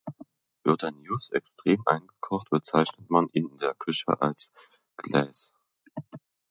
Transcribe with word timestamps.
Wird 0.63 0.83
ein 0.83 0.99
Jus 1.03 1.29
extrem 1.29 1.79
eingekocht, 1.85 2.49
bezeichnet 2.49 3.11
man 3.11 3.29
ihn 3.33 3.47
in 3.51 3.59
der 3.59 3.75
Küche 3.75 4.19
als 4.19 4.51
„Glace“. 4.97 5.51